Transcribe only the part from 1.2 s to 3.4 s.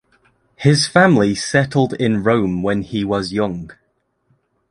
settled in Rome when he was